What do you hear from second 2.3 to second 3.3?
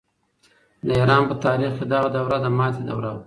د ماتې دوره وه.